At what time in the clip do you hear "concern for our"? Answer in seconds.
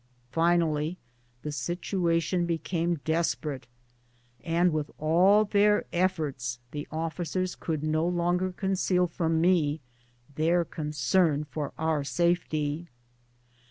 10.65-12.03